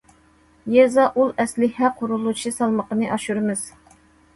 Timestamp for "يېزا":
0.75-1.05